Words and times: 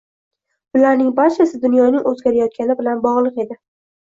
Bularning 0.77 1.11
barchasi 1.19 1.61
dunyoning 1.67 2.09
oʻzgarayotgani 2.13 2.77
bilan 2.81 3.05
bogʻliq 3.07 3.39
edi. 3.47 3.63